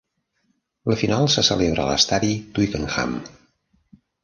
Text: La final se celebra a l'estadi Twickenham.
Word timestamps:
La 0.91 0.95
final 1.01 1.27
se 1.33 1.43
celebra 1.51 1.85
a 1.85 1.87
l'estadi 1.91 2.33
Twickenham. 2.57 3.15